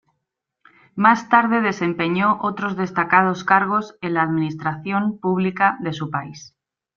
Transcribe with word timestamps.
Más 0.95 1.29
tarde 1.29 1.61
desempeñó 1.61 2.39
otros 2.41 2.75
destacados 2.75 3.43
cargos 3.43 3.99
en 4.01 4.15
la 4.15 4.23
administración 4.23 5.19
pública 5.19 5.77
de 5.79 5.93
su 5.93 6.09
país. 6.09 6.55